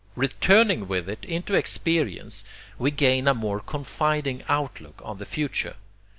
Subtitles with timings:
[0.15, 2.43] Returning with it into experience,
[2.79, 5.75] we gain a more confiding outlook on the future.